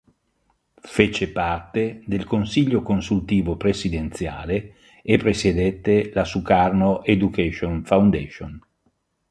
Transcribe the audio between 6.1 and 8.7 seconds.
la Sukarno Education Foundation.